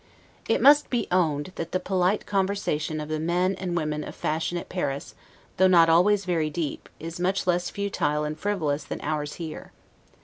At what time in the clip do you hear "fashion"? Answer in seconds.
4.15-4.57